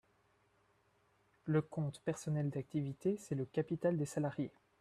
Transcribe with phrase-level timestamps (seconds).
[1.45, 4.51] Le compte personnel d’activité, c’est le capital des salariés.